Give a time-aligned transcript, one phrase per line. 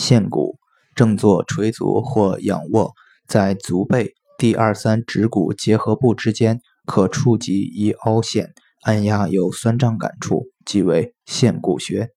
[0.00, 0.56] 陷骨，
[0.94, 2.92] 正坐垂足或仰卧，
[3.28, 12.08] 在足背第二三趾骨结合部之间，可触及一凹陷，按压有酸胀感处，即为陷骨穴。